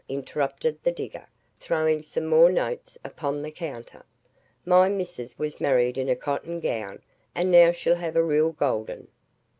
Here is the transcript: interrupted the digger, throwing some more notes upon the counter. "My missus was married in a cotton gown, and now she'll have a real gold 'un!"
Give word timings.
interrupted 0.09 0.79
the 0.81 0.91
digger, 0.91 1.27
throwing 1.59 2.01
some 2.01 2.25
more 2.25 2.51
notes 2.51 2.97
upon 3.03 3.39
the 3.43 3.51
counter. 3.51 4.03
"My 4.65 4.89
missus 4.89 5.37
was 5.37 5.61
married 5.61 5.95
in 5.95 6.09
a 6.09 6.15
cotton 6.15 6.59
gown, 6.59 7.03
and 7.35 7.51
now 7.51 7.71
she'll 7.71 7.93
have 7.93 8.15
a 8.15 8.23
real 8.23 8.51
gold 8.51 8.89
'un!" 8.89 9.07